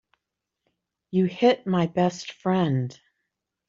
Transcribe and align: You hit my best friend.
You 1.11 1.25
hit 1.25 1.67
my 1.67 1.85
best 1.85 2.31
friend. 2.31 2.99